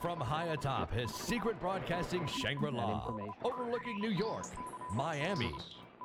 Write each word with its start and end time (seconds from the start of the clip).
From 0.00 0.18
high 0.18 0.46
atop 0.46 0.90
his 0.94 1.10
secret 1.12 1.60
broadcasting 1.60 2.26
Shangri 2.26 2.70
La, 2.70 3.14
overlooking 3.44 4.00
New 4.00 4.10
York, 4.10 4.46
Miami, 4.94 5.52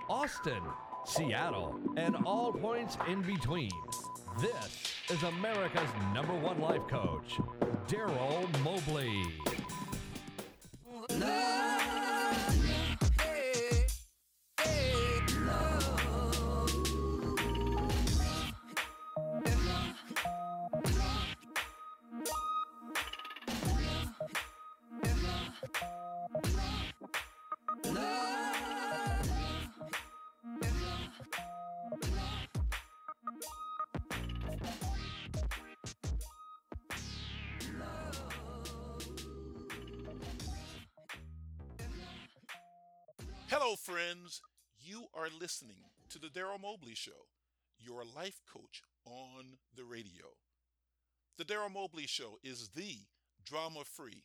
Austin, 0.10 0.62
Seattle, 1.06 1.80
and 1.96 2.18
all 2.26 2.52
points 2.52 2.98
in 3.08 3.22
between, 3.22 3.72
this 4.42 4.92
is 5.10 5.24
America's 5.24 5.90
number 6.14 6.34
one 6.34 6.60
life 6.60 6.86
coach, 6.90 7.40
Darryl 7.88 8.46
Mobley. 8.66 9.24
Hello, 43.58 43.78
friends. 43.78 44.42
You 44.78 45.06
are 45.14 45.30
listening 45.40 45.86
to 46.10 46.20
The 46.20 46.28
Darryl 46.28 46.62
Mobley 46.62 46.94
Show, 46.94 47.30
your 47.80 48.04
life 48.04 48.42
coach 48.54 48.82
on 49.06 49.60
the 49.74 49.86
radio. 49.86 50.26
The 51.38 51.46
Darryl 51.46 51.72
Mobley 51.72 52.06
Show 52.06 52.38
is 52.44 52.72
the 52.76 52.98
drama 53.46 53.86
free, 53.86 54.24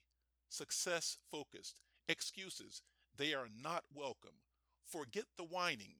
success 0.48 1.16
focused. 1.30 1.80
Excuses, 2.08 2.82
they 3.16 3.32
are 3.32 3.46
not 3.62 3.84
welcome. 3.94 4.42
Forget 4.84 5.26
the 5.38 5.44
whining. 5.44 5.98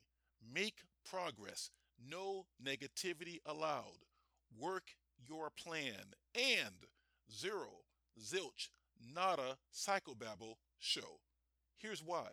Make 0.53 0.81
progress. 1.09 1.71
No 2.05 2.47
negativity 2.61 3.39
allowed. 3.47 4.07
Work 4.59 4.97
your 5.25 5.51
plan. 5.51 6.17
And 6.35 6.89
zero, 7.33 7.85
zilch, 8.21 8.71
nada, 9.15 9.59
psychobabble 9.73 10.55
show. 10.81 11.21
Here's 11.77 12.03
why 12.03 12.31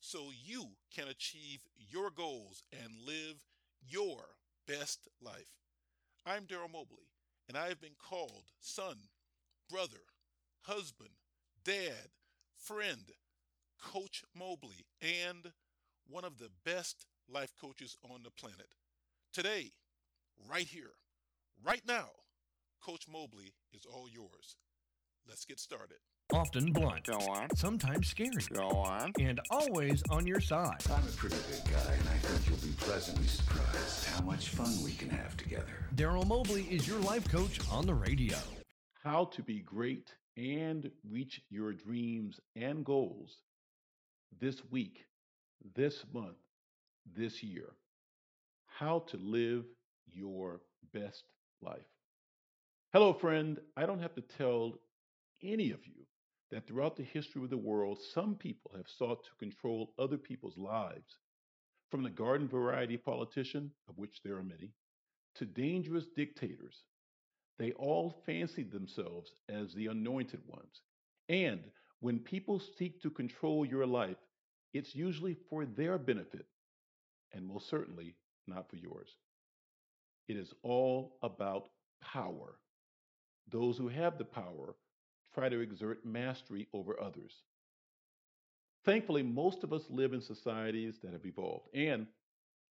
so 0.00 0.30
you 0.44 0.66
can 0.94 1.08
achieve 1.08 1.60
your 1.90 2.10
goals 2.10 2.62
and 2.72 2.92
live 3.06 3.44
your 3.88 4.20
best 4.66 5.08
life. 5.22 5.52
I'm 6.24 6.44
Darryl 6.44 6.72
Mobley, 6.72 7.08
and 7.48 7.56
I 7.56 7.68
have 7.68 7.80
been 7.80 7.96
called 7.98 8.44
son, 8.60 8.96
brother, 9.70 10.02
husband, 10.62 11.10
dad, 11.64 12.10
friend, 12.56 13.12
Coach 13.80 14.24
Mobley, 14.36 14.86
and 15.00 15.52
one 16.08 16.24
of 16.24 16.38
the 16.38 16.50
best 16.64 17.06
life 17.28 17.52
coaches 17.60 17.96
on 18.10 18.22
the 18.22 18.30
planet. 18.30 18.68
Today, 19.32 19.72
right 20.50 20.66
here, 20.66 20.92
right 21.64 21.82
now, 21.86 22.08
Coach 22.80 23.06
Mobley 23.10 23.52
is 23.72 23.84
all 23.86 24.08
yours. 24.08 24.56
Let's 25.28 25.44
get 25.44 25.58
started. 25.58 25.98
Often 26.32 26.72
blunt, 26.72 27.06
Go 27.06 27.18
on. 27.18 27.48
sometimes 27.54 28.08
scary, 28.08 28.30
Go 28.52 28.68
on. 28.68 29.12
and 29.20 29.40
always 29.50 30.02
on 30.10 30.26
your 30.26 30.40
side. 30.40 30.76
I'm 30.90 31.06
a 31.06 31.12
pretty 31.12 31.36
good 31.36 31.62
guy, 31.72 31.92
and 31.92 32.08
I 32.08 32.16
think 32.18 32.48
you'll 32.48 32.68
be 32.68 32.74
pleasantly 32.78 33.26
surprised 33.26 34.06
how 34.06 34.22
much 34.22 34.48
fun 34.48 34.82
we 34.84 34.92
can 34.92 35.08
have 35.08 35.36
together. 35.36 35.86
Darryl 35.94 36.26
Mobley 36.26 36.64
is 36.64 36.86
your 36.88 36.98
life 36.98 37.28
coach 37.30 37.60
on 37.70 37.86
the 37.86 37.94
radio. 37.94 38.36
how 39.04 39.26
to 39.26 39.40
be 39.40 39.60
great 39.60 40.12
and 40.36 40.90
reach 41.08 41.40
your 41.48 41.72
dreams 41.72 42.40
and 42.56 42.84
goals 42.84 43.36
this 44.40 44.62
week, 44.72 45.06
this 45.76 46.04
month, 46.12 46.38
this 47.14 47.40
year. 47.40 47.68
How 48.66 48.98
to 49.10 49.16
live 49.18 49.64
your 50.10 50.60
best 50.92 51.22
life. 51.62 51.86
Hello, 52.92 53.12
friend. 53.12 53.60
I 53.76 53.86
don't 53.86 54.00
have 54.00 54.14
to 54.16 54.22
tell 54.22 54.72
any 55.40 55.70
of 55.70 55.86
you 55.86 56.04
that 56.50 56.66
throughout 56.66 56.96
the 56.96 57.02
history 57.02 57.42
of 57.42 57.50
the 57.50 57.56
world, 57.56 57.98
some 58.14 58.34
people 58.34 58.72
have 58.76 58.88
sought 58.88 59.24
to 59.24 59.30
control 59.38 59.92
other 59.98 60.18
people's 60.18 60.56
lives. 60.56 61.16
From 61.90 62.02
the 62.02 62.10
garden 62.10 62.48
variety 62.48 62.96
politician, 62.96 63.70
of 63.88 63.96
which 63.98 64.22
there 64.24 64.36
are 64.36 64.42
many, 64.42 64.72
to 65.36 65.44
dangerous 65.44 66.06
dictators 66.16 66.82
they 67.58 67.72
all 67.72 68.22
fancied 68.26 68.70
themselves 68.70 69.32
as 69.48 69.72
the 69.72 69.86
anointed 69.86 70.40
ones. 70.46 70.82
And 71.28 71.60
when 72.00 72.18
people 72.18 72.60
seek 72.78 73.00
to 73.02 73.10
control 73.10 73.64
your 73.64 73.86
life, 73.86 74.18
it's 74.74 74.94
usually 74.94 75.36
for 75.48 75.64
their 75.64 75.98
benefit 75.98 76.46
and 77.32 77.46
most 77.46 77.68
certainly 77.68 78.14
not 78.46 78.68
for 78.68 78.76
yours. 78.76 79.08
It 80.28 80.36
is 80.36 80.52
all 80.62 81.16
about 81.22 81.68
power. 82.02 82.58
Those 83.50 83.78
who 83.78 83.88
have 83.88 84.18
the 84.18 84.24
power 84.24 84.74
try 85.36 85.48
to 85.48 85.60
exert 85.60 86.04
mastery 86.04 86.66
over 86.72 87.00
others. 87.00 87.42
Thankfully, 88.84 89.22
most 89.22 89.64
of 89.64 89.72
us 89.72 89.82
live 89.90 90.12
in 90.12 90.20
societies 90.20 90.94
that 91.02 91.12
have 91.12 91.26
evolved, 91.26 91.68
and 91.74 92.06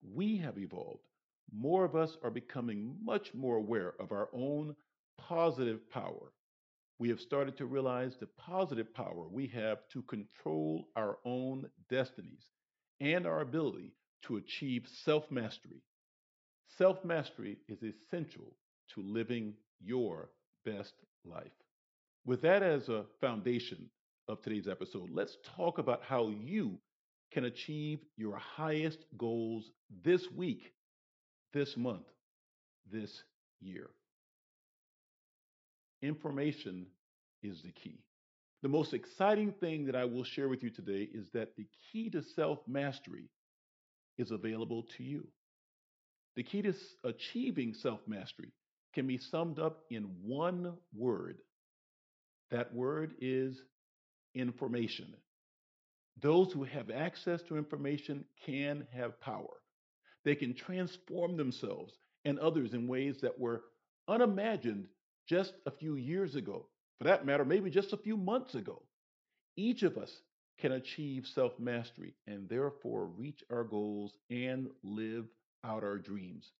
we 0.01 0.37
have 0.37 0.57
evolved 0.57 1.07
more 1.51 1.85
of 1.85 1.95
us 1.95 2.17
are 2.23 2.31
becoming 2.31 2.97
much 3.03 3.33
more 3.33 3.57
aware 3.57 3.93
of 3.99 4.11
our 4.11 4.29
own 4.33 4.75
positive 5.17 5.89
power. 5.89 6.33
We 6.97 7.09
have 7.09 7.19
started 7.19 7.57
to 7.57 7.65
realize 7.65 8.17
the 8.17 8.27
positive 8.27 8.93
power 8.93 9.27
we 9.29 9.47
have 9.47 9.87
to 9.89 10.01
control 10.03 10.87
our 10.95 11.19
own 11.25 11.69
destinies 11.89 12.49
and 12.99 13.25
our 13.27 13.41
ability 13.41 13.93
to 14.23 14.37
achieve 14.37 14.87
self 14.87 15.29
mastery. 15.29 15.83
Self 16.77 17.03
mastery 17.03 17.57
is 17.67 17.83
essential 17.83 18.55
to 18.93 19.01
living 19.01 19.53
your 19.79 20.31
best 20.63 20.95
life. 21.25 21.64
With 22.25 22.41
that 22.41 22.63
as 22.63 22.89
a 22.89 23.05
foundation 23.21 23.89
of 24.27 24.41
today's 24.41 24.67
episode, 24.67 25.09
let's 25.11 25.37
talk 25.55 25.77
about 25.77 26.03
how 26.03 26.29
you 26.29 26.79
can 27.31 27.45
achieve 27.45 27.99
your 28.17 28.35
highest 28.37 29.05
goals 29.17 29.69
this 30.03 30.29
week 30.31 30.73
this 31.53 31.77
month, 31.77 32.05
this 32.91 33.23
year. 33.61 33.89
Information 36.01 36.85
is 37.41 37.61
the 37.63 37.71
key. 37.71 37.99
The 38.61 38.69
most 38.69 38.93
exciting 38.93 39.53
thing 39.53 39.85
that 39.85 39.95
I 39.95 40.05
will 40.05 40.23
share 40.23 40.49
with 40.49 40.63
you 40.63 40.69
today 40.69 41.07
is 41.13 41.27
that 41.33 41.55
the 41.55 41.67
key 41.91 42.09
to 42.09 42.21
self 42.21 42.59
mastery 42.67 43.29
is 44.17 44.31
available 44.31 44.83
to 44.97 45.03
you. 45.03 45.27
The 46.35 46.43
key 46.43 46.61
to 46.63 46.73
achieving 47.03 47.73
self 47.73 47.99
mastery 48.07 48.51
can 48.93 49.07
be 49.07 49.17
summed 49.17 49.59
up 49.59 49.81
in 49.89 50.03
one 50.23 50.73
word. 50.93 51.37
That 52.51 52.73
word 52.73 53.15
is 53.19 53.61
information. 54.33 55.13
Those 56.21 56.51
who 56.51 56.63
have 56.63 56.89
access 56.89 57.41
to 57.43 57.57
information 57.57 58.25
can 58.45 58.87
have 58.93 59.19
power. 59.19 59.61
They 60.23 60.35
can 60.35 60.53
transform 60.53 61.37
themselves 61.37 61.93
and 62.23 62.39
others 62.39 62.73
in 62.73 62.87
ways 62.87 63.17
that 63.21 63.37
were 63.39 63.63
unimagined 64.07 64.87
just 65.27 65.53
a 65.65 65.71
few 65.71 65.95
years 65.95 66.35
ago. 66.35 66.67
For 66.97 67.05
that 67.05 67.25
matter, 67.25 67.45
maybe 67.45 67.69
just 67.69 67.93
a 67.93 67.97
few 67.97 68.17
months 68.17 68.55
ago. 68.55 68.81
Each 69.57 69.83
of 69.83 69.97
us 69.97 70.11
can 70.57 70.71
achieve 70.73 71.27
self 71.27 71.59
mastery 71.59 72.15
and 72.27 72.47
therefore 72.47 73.07
reach 73.07 73.43
our 73.51 73.63
goals 73.63 74.13
and 74.29 74.69
live 74.83 75.25
out 75.63 75.83
our 75.83 75.97
dreams. 75.97 76.51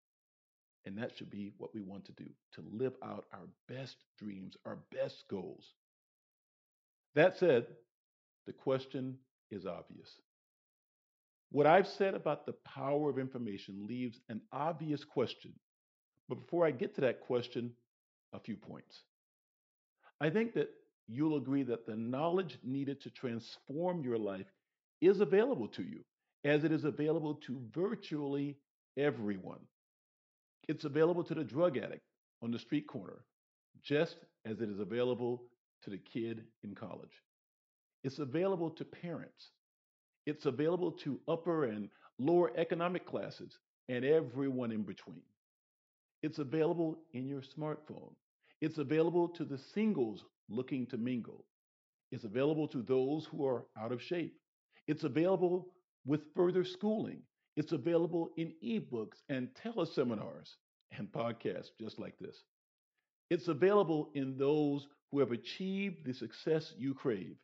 And 0.85 0.97
that 0.97 1.17
should 1.17 1.31
be 1.31 1.51
what 1.57 1.73
we 1.73 1.81
want 1.81 2.05
to 2.05 2.11
do 2.11 2.25
to 2.53 2.63
live 2.71 2.93
out 3.03 3.25
our 3.33 3.47
best 3.67 3.95
dreams, 4.19 4.55
our 4.65 4.77
best 4.91 5.23
goals. 5.29 5.73
That 7.15 7.37
said, 7.37 7.65
the 8.45 8.53
question 8.53 9.17
is 9.49 9.65
obvious. 9.65 10.09
What 11.51 11.65
I've 11.65 11.87
said 11.87 12.13
about 12.13 12.45
the 12.45 12.55
power 12.65 13.09
of 13.09 13.17
information 13.17 13.87
leaves 13.87 14.19
an 14.29 14.41
obvious 14.51 15.03
question. 15.03 15.53
But 16.27 16.41
before 16.41 16.65
I 16.65 16.71
get 16.71 16.95
to 16.95 17.01
that 17.01 17.21
question, 17.21 17.71
a 18.33 18.39
few 18.39 18.55
points. 18.55 18.99
I 20.19 20.29
think 20.29 20.53
that 20.53 20.69
you'll 21.07 21.37
agree 21.37 21.63
that 21.63 21.85
the 21.85 21.95
knowledge 21.95 22.57
needed 22.63 23.01
to 23.01 23.09
transform 23.09 24.03
your 24.03 24.17
life 24.17 24.51
is 25.01 25.19
available 25.21 25.67
to 25.69 25.83
you, 25.83 26.03
as 26.43 26.63
it 26.63 26.71
is 26.71 26.83
available 26.83 27.35
to 27.47 27.61
virtually 27.73 28.57
everyone. 28.97 29.59
It's 30.67 30.85
available 30.85 31.23
to 31.25 31.35
the 31.35 31.43
drug 31.43 31.77
addict 31.77 32.05
on 32.41 32.51
the 32.51 32.59
street 32.59 32.87
corner, 32.87 33.23
just 33.83 34.17
as 34.45 34.61
it 34.61 34.69
is 34.69 34.79
available 34.79 35.43
to 35.83 35.89
the 35.89 35.97
kid 35.97 36.43
in 36.63 36.73
college. 36.73 37.21
It's 38.03 38.19
available 38.19 38.69
to 38.71 38.85
parents. 38.85 39.51
It's 40.25 40.45
available 40.45 40.91
to 40.91 41.19
upper 41.27 41.65
and 41.65 41.89
lower 42.17 42.51
economic 42.57 43.05
classes 43.05 43.57
and 43.89 44.03
everyone 44.03 44.71
in 44.71 44.83
between. 44.83 45.21
It's 46.23 46.39
available 46.39 46.97
in 47.13 47.27
your 47.27 47.41
smartphone. 47.41 48.13
It's 48.61 48.79
available 48.79 49.27
to 49.29 49.45
the 49.45 49.57
singles 49.57 50.23
looking 50.49 50.87
to 50.87 50.97
mingle. 50.97 51.45
It's 52.11 52.23
available 52.23 52.67
to 52.69 52.81
those 52.81 53.25
who 53.25 53.45
are 53.45 53.65
out 53.79 53.91
of 53.91 54.01
shape. 54.01 54.35
It's 54.87 55.03
available 55.03 55.67
with 56.05 56.21
further 56.35 56.63
schooling. 56.63 57.21
It's 57.55 57.71
available 57.71 58.31
in 58.37 58.53
ebooks 58.63 59.21
and 59.29 59.49
teleseminars 59.63 60.55
and 60.97 61.11
podcasts 61.11 61.69
just 61.79 61.99
like 61.99 62.17
this. 62.19 62.43
It's 63.29 63.47
available 63.47 64.09
in 64.13 64.37
those 64.37 64.87
who 65.11 65.19
have 65.19 65.31
achieved 65.31 66.05
the 66.05 66.13
success 66.13 66.73
you 66.77 66.93
crave. 66.93 67.37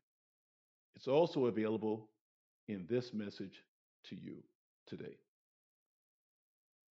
It's 0.96 1.08
also 1.08 1.46
available 1.46 2.10
in 2.68 2.86
this 2.90 3.14
message 3.14 3.64
to 4.10 4.16
you 4.16 4.44
today. 4.88 5.18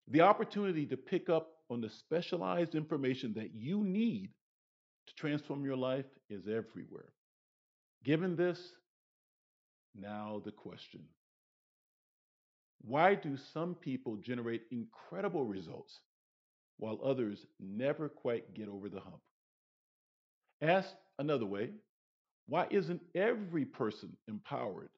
The 0.10 0.22
opportunity 0.22 0.86
to 0.86 0.98
pick 0.98 1.30
up 1.30 1.50
on 1.70 1.82
the 1.82 1.90
specialized 1.90 2.76
information 2.76 3.34
that 3.34 3.54
you 3.54 3.84
need 3.84 4.30
to 5.08 5.16
transform 5.16 5.66
your 5.66 5.76
life 5.76 6.06
is 6.30 6.48
everywhere. 6.48 7.12
Given 8.04 8.36
this, 8.36 8.60
now 9.96 10.42
the 10.46 10.52
question 10.52 11.02
Why 12.82 13.16
do 13.16 13.38
some 13.54 13.76
people 13.76 14.18
generate 14.18 14.64
incredible 14.72 15.46
results 15.46 16.00
while 16.78 17.00
others 17.04 17.46
never 17.60 18.10
quite 18.10 18.54
get 18.54 18.70
over 18.70 18.90
the 18.90 19.00
hump? 19.00 19.22
Asked 20.62 20.96
another 21.20 21.46
way, 21.46 21.72
why 22.48 22.68
isn't 22.70 23.02
every 23.14 23.66
person 23.66 24.16
empowered, 24.28 24.90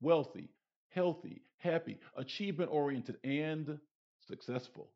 wealthy, 0.00 0.48
healthy, 0.88 1.42
happy, 1.58 1.98
achievement 2.16 2.70
oriented, 2.72 3.18
and 3.24 3.78
successful? 4.26 4.88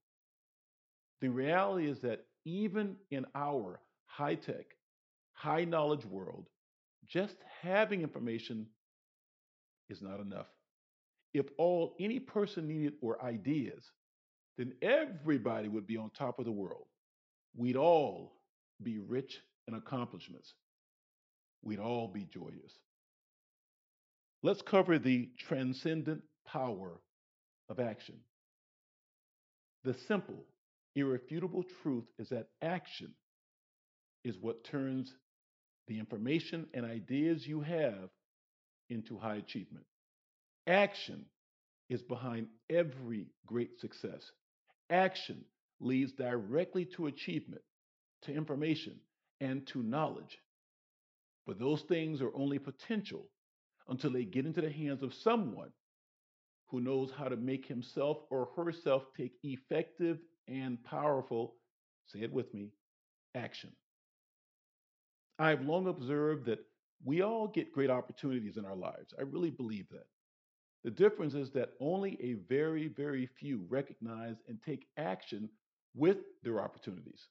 The 1.21 1.29
reality 1.29 1.89
is 1.89 2.01
that 2.01 2.25
even 2.45 2.97
in 3.11 3.27
our 3.35 3.81
high 4.07 4.37
tech, 4.37 4.67
high 5.35 5.65
knowledge 5.65 6.07
world, 6.07 6.47
just 7.07 7.37
having 7.63 8.03
information 8.03 8.67
is 9.89 10.01
not 10.01 10.21
enough. 10.21 10.47
If 11.39 11.47
all 11.57 11.95
any 12.01 12.19
person 12.19 12.67
needed 12.67 12.95
were 13.01 13.23
ideas, 13.23 13.85
then 14.57 14.73
everybody 14.83 15.69
would 15.69 15.87
be 15.87 15.97
on 15.97 16.11
top 16.11 16.41
of 16.41 16.45
the 16.45 16.51
world. 16.51 16.87
We'd 17.57 17.77
all 17.77 18.33
be 18.83 18.99
rich 18.99 19.39
in 19.69 19.75
accomplishments. 19.75 20.53
We'd 21.63 21.79
all 21.79 22.09
be 22.09 22.25
joyous. 22.25 22.73
Let's 24.43 24.63
cover 24.63 24.99
the 24.99 25.31
transcendent 25.39 26.23
power 26.45 27.01
of 27.69 27.79
action. 27.79 28.17
The 29.85 29.95
simple, 30.09 30.45
irrefutable 30.97 31.65
truth 31.85 32.07
is 32.19 32.31
that 32.31 32.49
action 32.63 33.13
is 34.25 34.37
what 34.41 34.65
turns 34.65 35.15
the 35.87 36.01
information 36.01 36.67
and 36.75 36.85
ideas 36.85 37.47
you 37.47 37.61
have 37.61 38.11
into 38.91 39.17
high 39.19 39.37
achievement. 39.37 39.85
Action 40.69 41.25
is 41.89 42.03
behind 42.03 42.47
every 42.69 43.29
great 43.47 43.81
success. 43.81 44.31
Action 44.91 45.45
leads 45.81 46.13
directly 46.13 46.85
to 46.97 47.07
achievement, 47.07 47.63
to 48.23 48.35
information, 48.35 49.01
and 49.41 49.67
to 49.69 49.83
knowledge. 49.83 50.39
But 51.47 51.59
those 51.59 51.83
things 51.89 52.21
are 52.21 52.35
only 52.35 52.59
potential 52.59 53.25
until 53.89 54.13
they 54.13 54.25
get 54.25 54.45
into 54.45 54.61
the 54.61 54.71
hands 54.71 55.03
of 55.03 55.15
someone 55.15 55.71
who 56.67 56.83
knows 56.83 57.11
how 57.17 57.29
to 57.29 57.37
make 57.37 57.67
himself 57.67 58.19
or 58.29 58.51
herself 58.55 59.05
take 59.17 59.33
effective 59.43 60.19
and 60.47 60.83
powerful, 60.85 61.55
say 62.09 62.21
it 62.21 62.33
with 62.33 62.53
me, 62.53 62.73
action. 63.35 63.71
I've 65.39 65.63
long 65.63 65.87
observed 65.87 66.45
that 66.47 66.59
we 67.03 67.23
all 67.23 67.49
get 67.49 67.73
great 67.73 67.89
opportunities 67.89 68.59
in 68.59 68.67
our 68.67 68.77
lives. 68.77 69.15
I 69.19 69.23
really 69.23 69.51
believe 69.51 69.87
that. 69.93 70.05
The 70.85 70.91
difference 70.91 71.35
is 71.35 71.51
that 71.53 71.71
only 71.81 72.17
a 72.23 72.35
very, 72.49 72.89
very 72.89 73.27
few 73.27 73.67
recognize 73.69 74.37
and 74.49 74.59
take 74.63 74.87
action 74.97 75.49
with 75.95 76.19
their 76.43 76.61
opportunities. 76.61 77.27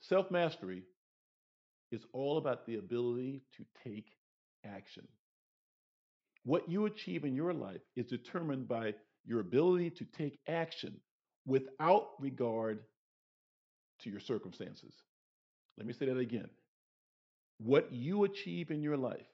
Self 0.00 0.30
mastery 0.30 0.82
is 1.90 2.04
all 2.12 2.38
about 2.38 2.66
the 2.66 2.76
ability 2.76 3.42
to 3.56 3.64
take 3.84 4.06
action. 4.64 5.06
What 6.44 6.68
you 6.68 6.86
achieve 6.86 7.24
in 7.24 7.34
your 7.34 7.52
life 7.52 7.80
is 7.96 8.06
determined 8.06 8.66
by 8.66 8.94
your 9.24 9.40
ability 9.40 9.90
to 9.90 10.04
take 10.04 10.38
action 10.48 11.00
without 11.46 12.08
regard 12.18 12.80
to 14.00 14.10
your 14.10 14.20
circumstances. 14.20 14.94
Let 15.78 15.86
me 15.86 15.92
say 15.92 16.06
that 16.06 16.18
again. 16.18 16.50
What 17.58 17.92
you 17.92 18.24
achieve 18.24 18.70
in 18.70 18.82
your 18.82 18.96
life, 18.96 19.26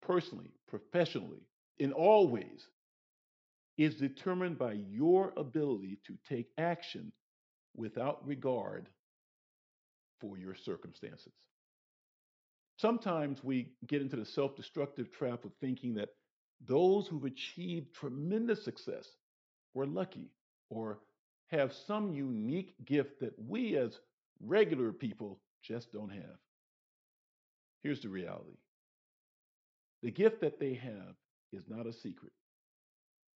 personally, 0.00 0.50
professionally, 0.66 1.42
in 1.78 1.92
all 1.92 2.28
ways, 2.28 2.66
is 3.78 3.94
determined 3.96 4.58
by 4.58 4.72
your 4.72 5.32
ability 5.36 5.98
to 6.06 6.16
take 6.28 6.48
action 6.56 7.12
without 7.76 8.26
regard 8.26 8.88
for 10.20 10.38
your 10.38 10.54
circumstances. 10.54 11.32
Sometimes 12.78 13.42
we 13.44 13.72
get 13.86 14.02
into 14.02 14.16
the 14.16 14.24
self 14.24 14.56
destructive 14.56 15.10
trap 15.12 15.44
of 15.44 15.52
thinking 15.60 15.94
that 15.94 16.10
those 16.66 17.06
who've 17.06 17.24
achieved 17.24 17.94
tremendous 17.94 18.64
success 18.64 19.06
were 19.74 19.86
lucky 19.86 20.30
or 20.70 20.98
have 21.48 21.72
some 21.86 22.12
unique 22.12 22.74
gift 22.84 23.20
that 23.20 23.34
we 23.38 23.76
as 23.76 23.98
regular 24.40 24.92
people 24.92 25.38
just 25.62 25.92
don't 25.92 26.10
have. 26.10 26.38
Here's 27.82 28.00
the 28.00 28.08
reality 28.08 28.56
the 30.02 30.10
gift 30.10 30.40
that 30.40 30.60
they 30.60 30.74
have 30.74 31.14
is 31.56 31.64
not 31.68 31.86
a 31.86 31.92
secret, 31.92 32.32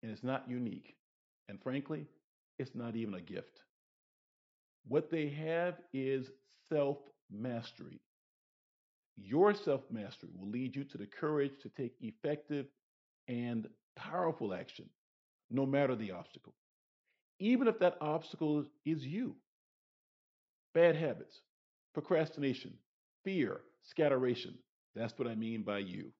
and 0.02 0.12
it's 0.12 0.24
not 0.24 0.48
unique. 0.48 0.96
And 1.48 1.62
frankly, 1.62 2.06
it's 2.58 2.74
not 2.74 2.96
even 2.96 3.14
a 3.14 3.20
gift. 3.20 3.60
What 4.88 5.10
they 5.10 5.28
have 5.28 5.74
is 5.92 6.30
self 6.72 6.98
mastery. 7.30 8.00
Your 9.16 9.54
self 9.54 9.82
mastery 9.90 10.30
will 10.36 10.48
lead 10.48 10.76
you 10.76 10.84
to 10.84 10.98
the 10.98 11.06
courage 11.06 11.52
to 11.62 11.68
take 11.70 11.94
effective 12.00 12.66
and 13.28 13.68
powerful 13.96 14.54
action, 14.54 14.88
no 15.50 15.66
matter 15.66 15.96
the 15.96 16.12
obstacle. 16.12 16.54
Even 17.38 17.68
if 17.68 17.78
that 17.80 17.96
obstacle 18.00 18.64
is 18.84 19.04
you. 19.04 19.34
Bad 20.74 20.96
habits, 20.96 21.40
procrastination, 21.94 22.74
fear, 23.24 23.60
scatteration. 23.82 24.54
That's 24.94 25.18
what 25.18 25.28
I 25.28 25.34
mean 25.34 25.62
by 25.62 25.78
you. 25.78 26.12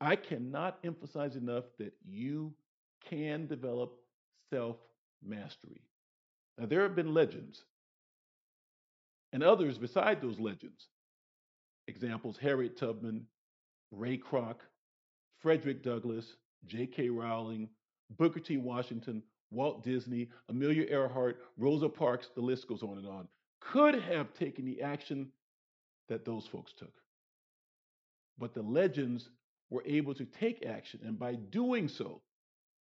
I 0.00 0.16
cannot 0.16 0.78
emphasize 0.84 1.36
enough 1.36 1.64
that 1.78 1.94
you 2.04 2.52
can 3.08 3.46
develop 3.46 3.94
self 4.50 4.76
mastery. 5.22 5.82
Now, 6.58 6.66
there 6.66 6.82
have 6.82 6.94
been 6.94 7.14
legends 7.14 7.62
and 9.32 9.42
others 9.42 9.78
beside 9.78 10.20
those 10.20 10.38
legends. 10.38 10.88
Examples 11.88 12.38
Harriet 12.38 12.76
Tubman, 12.76 13.26
Ray 13.90 14.16
Kroc, 14.16 14.56
Frederick 15.38 15.82
Douglass, 15.82 16.36
J.K. 16.66 17.10
Rowling, 17.10 17.68
Booker 18.16 18.40
T. 18.40 18.56
Washington, 18.56 19.22
Walt 19.50 19.84
Disney, 19.84 20.30
Amelia 20.48 20.86
Earhart, 20.88 21.38
Rosa 21.58 21.88
Parks, 21.88 22.30
the 22.34 22.40
list 22.40 22.68
goes 22.68 22.82
on 22.82 22.98
and 22.98 23.06
on, 23.06 23.28
could 23.60 23.94
have 23.94 24.32
taken 24.34 24.64
the 24.64 24.80
action 24.82 25.28
that 26.08 26.24
those 26.24 26.46
folks 26.46 26.72
took. 26.72 26.92
But 28.38 28.54
the 28.54 28.62
legends 28.62 29.28
were 29.70 29.82
able 29.86 30.14
to 30.14 30.24
take 30.24 30.64
action, 30.66 31.00
and 31.04 31.18
by 31.18 31.34
doing 31.34 31.88
so, 31.88 32.20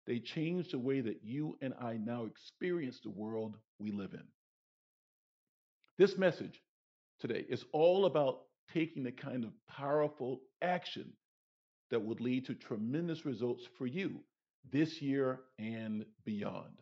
they 0.08 0.20
changed 0.20 0.72
the 0.72 0.80
way 0.80 1.02
that 1.02 1.24
you 1.24 1.58
and 1.62 1.74
I 1.80 1.98
now 1.98 2.26
experience 2.26 3.00
the 3.04 3.12
world 3.12 3.58
we 3.80 3.92
live 3.92 4.14
in. 4.14 4.24
This 5.98 6.18
message 6.18 6.62
today 7.20 7.46
is 7.48 7.64
all 7.72 8.06
about 8.06 8.40
taking 8.74 9.04
the 9.04 9.12
kind 9.12 9.44
of 9.44 9.52
powerful 9.68 10.42
action 10.62 11.14
that 11.92 12.02
would 12.02 12.22
lead 12.22 12.46
to 12.48 12.56
tremendous 12.56 13.26
results 13.26 13.64
for 13.78 13.86
you 13.86 14.22
this 14.72 15.02
year 15.02 15.42
and 15.60 16.06
beyond. 16.26 16.82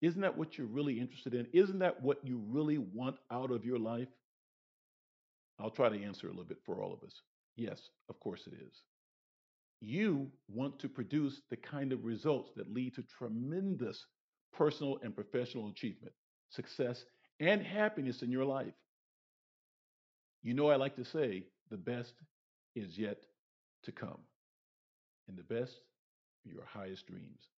Isn't 0.00 0.22
that 0.22 0.38
what 0.38 0.56
you're 0.56 0.66
really 0.66 0.98
interested 0.98 1.34
in? 1.34 1.46
Isn't 1.52 1.80
that 1.80 2.02
what 2.02 2.24
you 2.24 2.40
really 2.48 2.78
want 2.78 3.16
out 3.30 3.50
of 3.50 3.64
your 3.64 3.78
life? 3.78 4.08
I'll 5.58 5.70
try 5.70 5.88
to 5.88 6.04
answer 6.04 6.26
a 6.28 6.30
little 6.30 6.44
bit 6.44 6.58
for 6.64 6.80
all 6.82 6.92
of 6.92 7.02
us. 7.02 7.20
Yes, 7.58 7.90
of 8.08 8.20
course 8.20 8.46
it 8.46 8.54
is. 8.54 8.84
You 9.80 10.30
want 10.48 10.78
to 10.80 10.88
produce 10.88 11.42
the 11.50 11.56
kind 11.56 11.92
of 11.92 12.04
results 12.04 12.52
that 12.56 12.72
lead 12.72 12.94
to 12.94 13.02
tremendous 13.02 14.06
personal 14.52 14.98
and 15.02 15.14
professional 15.14 15.68
achievement, 15.68 16.12
success, 16.50 17.04
and 17.40 17.62
happiness 17.62 18.22
in 18.22 18.30
your 18.30 18.44
life. 18.44 18.74
You 20.42 20.54
know, 20.54 20.68
I 20.70 20.76
like 20.76 20.96
to 20.96 21.04
say 21.04 21.44
the 21.70 21.76
best 21.76 22.14
is 22.76 22.96
yet 22.98 23.24
to 23.84 23.92
come, 23.92 24.20
and 25.28 25.36
the 25.36 25.42
best 25.42 25.74
are 26.46 26.52
your 26.52 26.64
highest 26.64 27.06
dreams. 27.08 27.48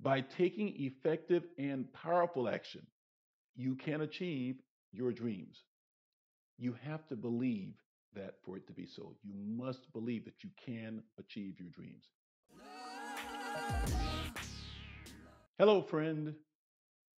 By 0.00 0.20
taking 0.20 0.74
effective 0.78 1.44
and 1.58 1.90
powerful 1.94 2.48
action, 2.48 2.86
you 3.56 3.74
can 3.74 4.02
achieve 4.02 4.56
your 4.92 5.12
dreams. 5.12 5.64
You 6.58 6.76
have 6.84 7.06
to 7.08 7.16
believe 7.16 7.74
that 8.16 8.34
for 8.44 8.56
it 8.56 8.66
to 8.66 8.72
be 8.72 8.86
so. 8.86 9.14
You 9.22 9.34
must 9.34 9.92
believe 9.92 10.24
that 10.24 10.42
you 10.42 10.50
can 10.64 11.02
achieve 11.18 11.60
your 11.60 11.68
dreams. 11.68 12.04
Hello, 15.58 15.80
friend. 15.80 16.34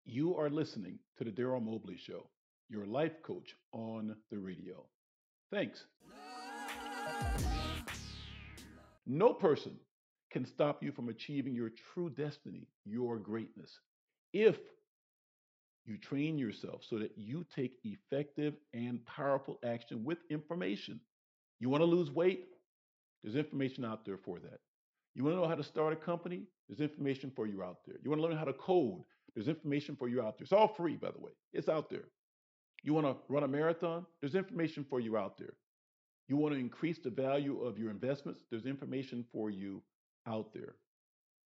You 0.05 0.37
are 0.37 0.51
listening 0.51 0.99
to 1.17 1.25
the 1.25 1.31
Darryl 1.31 1.63
Mobley 1.63 1.97
Show, 1.97 2.29
your 2.69 2.87
life 2.87 3.23
coach 3.23 3.55
on 3.73 4.15
the 4.31 4.39
radio. 4.39 4.85
Thanks. 5.51 5.85
No 9.07 9.33
person 9.33 9.73
can 10.31 10.45
stop 10.45 10.83
you 10.83 10.93
from 10.93 11.09
achieving 11.09 11.55
your 11.55 11.71
true 11.95 12.11
destiny, 12.11 12.69
your 12.85 13.19
greatness, 13.19 13.81
if 14.33 14.59
you 15.89 15.97
train 15.97 16.39
yourself 16.39 16.83
so 16.89 16.99
that 16.99 17.13
you 17.17 17.45
take 17.55 17.79
effective 17.85 18.55
and 18.75 19.05
powerful 19.07 19.59
action 19.65 20.05
with 20.05 20.19
information. 20.31 21.01
You 21.61 21.69
want 21.71 21.81
to 21.83 21.87
lose 21.87 22.11
weight? 22.11 22.47
There's 23.23 23.37
information 23.37 23.85
out 23.85 24.05
there 24.05 24.19
for 24.19 24.39
that. 24.39 24.61
You 25.15 25.25
want 25.25 25.37
to 25.37 25.41
know 25.41 25.49
how 25.49 25.55
to 25.55 25.65
start 25.65 25.93
a 25.93 25.97
company? 25.97 26.43
There's 26.69 26.81
information 26.81 27.33
for 27.35 27.47
you 27.47 27.63
out 27.63 27.79
there. 27.87 27.97
You 28.03 28.11
want 28.11 28.23
to 28.23 28.29
learn 28.29 28.37
how 28.37 28.45
to 28.45 28.53
code? 28.53 29.03
There's 29.35 29.49
information 29.49 29.97
for 29.97 30.09
you 30.09 30.23
out 30.23 30.39
there. 30.39 30.45
It's 30.45 30.53
all 30.53 30.69
free, 30.69 30.97
by 30.97 31.11
the 31.11 31.19
way. 31.19 31.33
It's 31.53 31.69
out 31.69 31.91
there. 31.91 32.05
You 32.85 32.95
want 32.95 33.07
to 33.07 33.17
run 33.29 33.43
a 33.43 33.49
marathon? 33.49 34.07
There's 34.21 34.35
information 34.35 34.87
for 34.89 35.01
you 35.01 35.17
out 35.17 35.39
there. 35.39 35.55
You 36.29 36.37
want 36.37 36.55
to 36.55 36.61
increase 36.61 36.99
the 36.99 37.11
value 37.11 37.63
of 37.63 37.79
your 37.79 37.91
investments? 37.91 38.43
There's 38.51 38.67
information 38.67 39.25
for 39.33 39.51
you 39.51 39.83
out 40.27 40.53
there. 40.53 40.75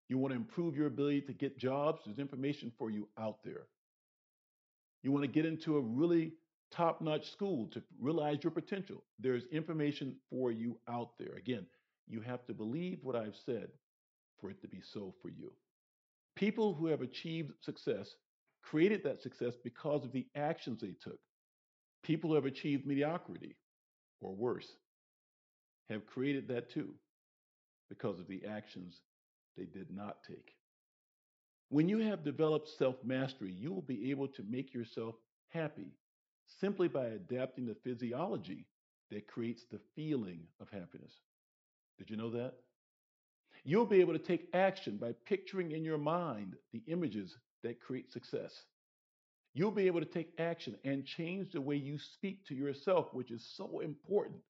You 0.09 0.19
want 0.19 0.33
to 0.33 0.37
improve 0.37 0.77
your 0.77 0.89
ability 0.89 1.23
to 1.23 1.33
get 1.33 1.57
jobs? 1.57 2.03
There's 2.05 2.19
information 2.19 2.73
for 2.77 2.91
you 2.91 3.09
out 3.19 3.39
there. 3.45 3.67
You 5.03 5.13
want 5.13 5.25
to 5.25 5.29
get 5.29 5.47
into 5.47 5.77
a 5.77 5.81
really 5.81 6.33
top 6.71 7.01
notch 7.01 7.31
school 7.31 7.67
to 7.69 7.83
realize 8.01 8.39
your 8.43 8.51
potential? 8.51 9.03
There's 9.19 9.45
information 9.53 10.17
for 10.31 10.51
you 10.51 10.79
out 10.89 11.19
there. 11.19 11.35
Again, 11.37 11.67
you 12.09 12.21
have 12.21 12.45
to 12.47 12.55
believe 12.55 12.99
what 13.03 13.17
I've 13.17 13.37
said 13.45 13.69
for 14.41 14.51
it 14.51 14.61
to 14.63 14.69
be 14.69 14.81
so 14.81 15.15
for 15.23 15.29
you. 15.29 15.53
People 16.35 16.75
who 16.75 16.87
have 16.87 17.03
achieved 17.03 17.53
success 17.61 18.17
created 18.63 19.03
that 19.05 19.21
success 19.21 19.55
because 19.63 20.05
of 20.05 20.13
the 20.13 20.27
actions 20.35 20.81
they 20.81 20.95
took. 21.03 21.19
People 22.03 22.31
who 22.31 22.37
have 22.37 22.47
achieved 22.47 22.87
mediocrity 22.87 23.57
or 24.21 24.35
worse 24.35 24.69
have 25.91 26.07
created 26.07 26.49
that 26.49 26.71
too 26.71 26.95
because 27.89 28.19
of 28.19 28.29
the 28.29 28.45
actions 28.47 29.01
they 29.57 29.65
did 29.65 29.89
not 29.91 30.19
take. 30.27 30.55
When 31.73 31.89
you 31.89 32.01
have 32.01 32.23
developed 32.23 32.69
self 32.69 32.97
mastery, 33.03 33.51
you 33.51 33.73
will 33.73 33.81
be 33.81 34.11
able 34.11 34.29
to 34.29 34.43
make 34.43 34.75
yourself 34.75 35.15
happy 35.49 35.95
simply 36.61 36.87
by 36.87 37.07
adapting 37.07 37.65
the 37.65 37.77
physiology 37.83 38.67
that 39.11 39.27
creates 39.27 39.63
the 39.71 39.81
feeling 39.97 40.41
of 40.61 40.69
happiness. 40.69 41.15
Did 41.97 42.11
you 42.11 42.19
know 42.19 42.29
that? 42.33 42.53
You'll 43.65 43.87
be 43.87 44.03
able 44.03 44.13
to 44.13 44.19
take 44.19 44.51
action 44.53 44.99
by 44.99 45.15
picturing 45.25 45.71
in 45.71 45.83
your 45.83 45.97
mind 45.97 46.57
the 46.75 46.83
images 46.89 47.35
that 47.63 47.81
create 47.81 48.13
success. 48.13 48.53
You'll 49.55 49.71
be 49.71 49.87
able 49.87 50.01
to 50.01 50.07
take 50.07 50.35
action 50.39 50.77
and 50.85 51.07
change 51.07 51.53
the 51.53 51.63
way 51.63 51.77
you 51.77 51.99
speak 51.99 52.45
to 52.49 52.55
yourself, 52.55 53.15
which 53.15 53.31
is 53.31 53.51
so 53.57 53.81
important, 53.81 54.43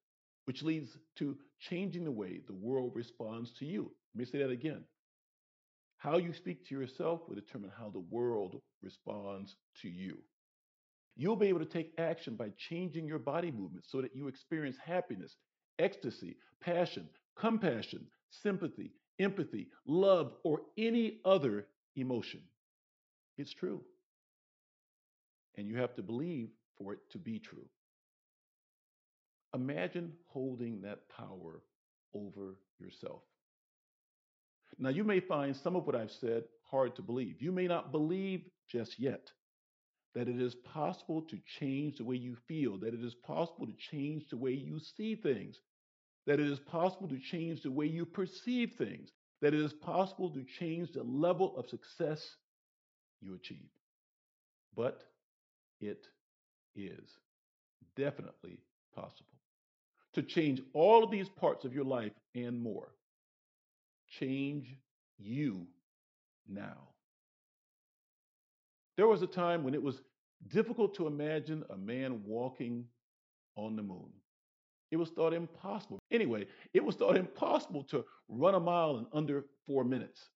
which 0.46 0.64
leads 0.64 0.90
to 1.18 1.38
changing 1.60 2.02
the 2.02 2.10
way 2.10 2.40
the 2.44 2.52
world 2.52 2.90
responds 2.96 3.52
to 3.60 3.64
you. 3.64 3.92
Let 4.12 4.18
me 4.18 4.24
say 4.24 4.38
that 4.38 4.50
again. 4.50 4.82
How 6.02 6.16
you 6.16 6.32
speak 6.32 6.66
to 6.66 6.74
yourself 6.74 7.20
will 7.28 7.36
determine 7.36 7.70
how 7.78 7.88
the 7.88 8.00
world 8.00 8.60
responds 8.82 9.54
to 9.82 9.88
you. 9.88 10.18
You'll 11.14 11.36
be 11.36 11.46
able 11.46 11.60
to 11.60 11.64
take 11.64 11.92
action 11.96 12.34
by 12.34 12.50
changing 12.58 13.06
your 13.06 13.20
body 13.20 13.52
movements 13.52 13.92
so 13.92 14.02
that 14.02 14.16
you 14.16 14.26
experience 14.26 14.76
happiness, 14.84 15.36
ecstasy, 15.78 16.38
passion, 16.60 17.08
compassion, 17.36 18.08
sympathy, 18.30 18.90
empathy, 19.20 19.68
love, 19.86 20.32
or 20.42 20.62
any 20.76 21.20
other 21.24 21.68
emotion. 21.94 22.40
It's 23.38 23.54
true. 23.54 23.80
And 25.56 25.68
you 25.68 25.76
have 25.76 25.94
to 25.94 26.02
believe 26.02 26.48
for 26.78 26.94
it 26.94 26.98
to 27.12 27.18
be 27.18 27.38
true. 27.38 27.68
Imagine 29.54 30.14
holding 30.26 30.80
that 30.80 31.08
power 31.16 31.62
over 32.12 32.56
yourself. 32.80 33.22
Now, 34.78 34.88
you 34.88 35.04
may 35.04 35.20
find 35.20 35.56
some 35.56 35.76
of 35.76 35.86
what 35.86 35.96
I've 35.96 36.10
said 36.10 36.44
hard 36.70 36.96
to 36.96 37.02
believe. 37.02 37.40
You 37.40 37.52
may 37.52 37.66
not 37.66 37.92
believe 37.92 38.42
just 38.68 38.98
yet 38.98 39.30
that 40.14 40.28
it 40.28 40.40
is 40.40 40.54
possible 40.54 41.22
to 41.22 41.38
change 41.58 41.98
the 41.98 42.04
way 42.04 42.16
you 42.16 42.36
feel, 42.48 42.78
that 42.78 42.94
it 42.94 43.02
is 43.04 43.14
possible 43.14 43.66
to 43.66 43.76
change 43.90 44.28
the 44.28 44.36
way 44.36 44.52
you 44.52 44.78
see 44.78 45.14
things, 45.14 45.56
that 46.26 46.40
it 46.40 46.46
is 46.46 46.58
possible 46.58 47.08
to 47.08 47.18
change 47.18 47.62
the 47.62 47.70
way 47.70 47.86
you 47.86 48.04
perceive 48.04 48.72
things, 48.76 49.10
that 49.40 49.54
it 49.54 49.60
is 49.60 49.72
possible 49.72 50.30
to 50.30 50.44
change 50.58 50.92
the 50.92 51.02
level 51.02 51.56
of 51.56 51.68
success 51.68 52.36
you 53.20 53.34
achieve. 53.34 53.70
But 54.76 55.02
it 55.80 56.06
is 56.76 57.08
definitely 57.96 58.58
possible 58.94 59.26
to 60.14 60.22
change 60.22 60.60
all 60.74 61.02
of 61.02 61.10
these 61.10 61.28
parts 61.28 61.64
of 61.64 61.74
your 61.74 61.84
life 61.84 62.12
and 62.34 62.62
more. 62.62 62.88
Change 64.18 64.76
you 65.18 65.66
now. 66.48 66.88
There 68.96 69.08
was 69.08 69.22
a 69.22 69.26
time 69.26 69.64
when 69.64 69.74
it 69.74 69.82
was 69.82 70.02
difficult 70.48 70.94
to 70.96 71.06
imagine 71.06 71.64
a 71.70 71.76
man 71.76 72.22
walking 72.24 72.84
on 73.56 73.76
the 73.76 73.82
moon. 73.82 74.10
It 74.90 74.96
was 74.96 75.08
thought 75.10 75.32
impossible. 75.32 75.98
Anyway, 76.10 76.46
it 76.74 76.84
was 76.84 76.96
thought 76.96 77.16
impossible 77.16 77.82
to 77.84 78.04
run 78.28 78.54
a 78.54 78.60
mile 78.60 78.98
in 78.98 79.06
under 79.12 79.46
four 79.66 79.84
minutes. 79.84 80.28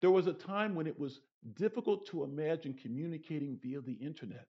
There 0.00 0.12
was 0.12 0.28
a 0.28 0.32
time 0.32 0.74
when 0.74 0.86
it 0.86 0.98
was 0.98 1.20
difficult 1.54 2.06
to 2.08 2.22
imagine 2.22 2.74
communicating 2.74 3.58
via 3.60 3.80
the 3.80 3.94
internet. 3.94 4.46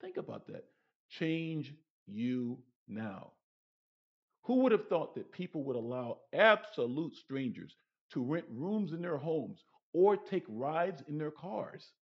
Think 0.00 0.16
about 0.16 0.46
that. 0.46 0.64
Change 1.08 1.74
you 2.06 2.58
now. 2.86 3.32
Who 4.42 4.56
would 4.62 4.72
have 4.72 4.88
thought 4.88 5.14
that 5.14 5.32
people 5.32 5.62
would 5.64 5.76
allow 5.76 6.18
absolute 6.32 7.14
strangers 7.14 7.76
to 8.10 8.22
rent 8.22 8.46
rooms 8.50 8.92
in 8.92 9.02
their 9.02 9.18
homes 9.18 9.64
or 9.92 10.16
take 10.16 10.44
rides 10.48 11.02
in 11.08 11.18
their 11.18 11.30
cars? 11.30 11.92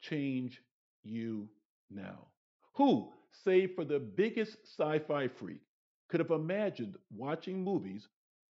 Change 0.00 0.60
you 1.04 1.48
now. 1.90 2.28
Who, 2.74 3.12
save 3.44 3.74
for 3.74 3.84
the 3.84 3.98
biggest 3.98 4.56
sci 4.64 4.98
fi 5.00 5.28
freak, 5.28 5.60
could 6.08 6.20
have 6.20 6.30
imagined 6.30 6.96
watching 7.10 7.62
movies 7.62 8.08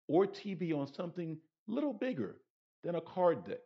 or 0.08 0.25
TV 0.25 0.77
on 0.77 0.91
something 0.94 1.38
little 1.67 1.94
bigger 1.94 2.36
than 2.84 2.96
a 2.96 3.01
card 3.01 3.46
deck 3.46 3.62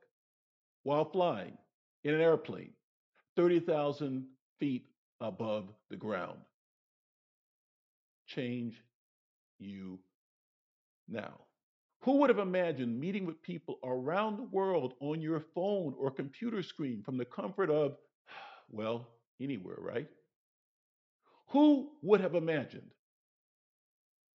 while 0.83 1.05
flying 1.05 1.57
in 2.03 2.13
an 2.13 2.21
airplane 2.21 2.71
30,000 3.35 4.25
feet 4.59 4.87
above 5.19 5.69
the 5.89 5.97
ground? 5.97 6.39
Change 8.27 8.81
you 9.59 9.99
now. 11.07 11.33
Who 12.03 12.17
would 12.17 12.29
have 12.29 12.39
imagined 12.39 12.99
meeting 12.99 13.25
with 13.25 13.41
people 13.41 13.79
around 13.83 14.37
the 14.37 14.43
world 14.43 14.93
on 15.01 15.21
your 15.21 15.41
phone 15.53 15.93
or 15.99 16.11
computer 16.11 16.63
screen 16.63 17.03
from 17.03 17.17
the 17.17 17.25
comfort 17.25 17.69
of, 17.69 17.97
well, 18.69 19.07
anywhere, 19.41 19.77
right? 19.79 20.07
Who 21.49 21.89
would 22.01 22.21
have 22.21 22.35
imagined? 22.35 22.91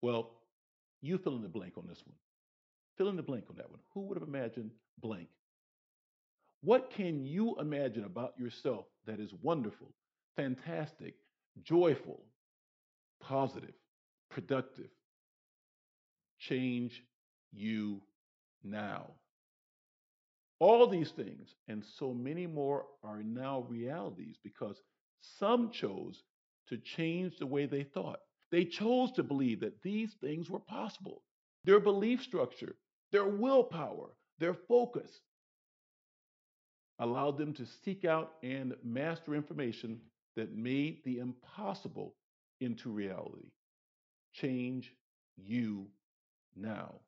Well, 0.02 0.32
you 1.02 1.18
fill 1.18 1.36
in 1.36 1.42
the 1.42 1.50
blank 1.50 1.78
on 1.78 1.88
this 1.88 2.02
one. 2.06 2.16
Fill 2.98 3.10
in 3.10 3.16
the 3.16 3.24
blank 3.24 3.46
on 3.50 3.56
that 3.58 3.70
one. 3.70 3.80
Who 3.94 4.02
would 4.02 4.18
have 4.18 4.28
imagined 4.28 4.72
blank? 5.02 5.30
What 6.62 6.92
can 6.92 7.26
you 7.26 7.60
imagine 7.60 8.06
about 8.06 8.34
yourself 8.38 8.86
that 9.06 9.20
is 9.20 9.34
wonderful, 9.42 9.94
fantastic, 10.36 11.16
joyful, 11.62 12.24
positive, 13.22 13.74
productive, 14.30 14.90
change 16.48 17.04
you 17.52 18.02
now. 18.64 19.12
All 20.60 20.88
these 20.88 21.12
things 21.12 21.56
and 21.68 21.84
so 21.98 22.14
many 22.14 22.48
more 22.48 22.86
are 23.04 23.22
now 23.22 23.66
realities 23.70 24.38
because 24.44 24.82
some 25.40 25.72
chose 25.72 26.24
to 26.70 26.78
change 26.78 27.38
the 27.38 27.46
way 27.46 27.66
they 27.66 27.84
thought. 27.84 28.20
They 28.52 28.66
chose 28.66 29.12
to 29.14 29.24
believe 29.24 29.60
that 29.62 29.82
these 29.82 30.14
things 30.22 30.50
were 30.50 30.60
possible. 30.60 31.24
Their 31.66 31.80
belief 31.80 32.22
structure, 32.22 32.76
their 33.12 33.28
willpower, 33.28 34.10
their 34.40 34.54
focus 34.54 35.10
allowed 37.00 37.38
them 37.38 37.54
to 37.54 37.66
seek 37.84 38.06
out 38.06 38.34
and 38.44 38.76
master 38.84 39.36
information 39.36 40.00
that 40.36 40.56
made 40.56 41.04
the 41.04 41.20
impossible 41.20 42.16
into 42.62 42.90
reality. 42.90 43.52
Change 44.34 44.92
you 45.36 45.88
now. 46.56 47.02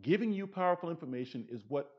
Giving 0.00 0.32
you 0.32 0.46
powerful 0.46 0.90
information 0.90 1.46
is 1.50 1.62
what 1.68 1.90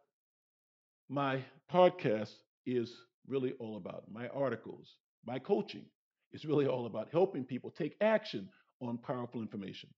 my 1.09 1.43
podcast 1.71 2.33
is 2.65 2.95
really 3.27 3.53
all 3.59 3.77
about. 3.77 4.11
My 4.11 4.27
articles, 4.29 4.95
my 5.25 5.39
coaching 5.39 5.85
It's 6.31 6.45
really 6.45 6.67
all 6.67 6.85
about 6.85 7.09
helping 7.11 7.43
people 7.43 7.71
take 7.71 7.95
action 8.01 8.49
on 8.81 8.97
powerful 8.99 9.41
information. 9.41 9.89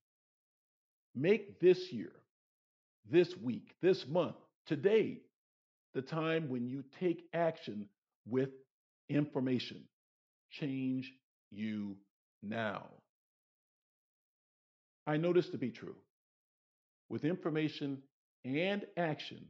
Make 1.15 1.59
this 1.59 1.91
year, 1.93 2.11
this 3.09 3.35
week, 3.37 3.75
this 3.81 4.07
month, 4.07 4.35
today, 4.65 5.21
the 5.93 6.01
time 6.01 6.49
when 6.49 6.67
you 6.67 6.83
take 6.99 7.23
action 7.33 7.87
with 8.25 8.49
information. 9.09 9.83
Change 10.51 11.11
you 11.51 11.97
now. 12.43 13.00
I 15.11 15.17
know 15.17 15.33
this 15.33 15.49
to 15.49 15.57
be 15.57 15.71
true. 15.71 15.97
With 17.09 17.25
information 17.25 17.97
and 18.45 18.85
action, 18.95 19.45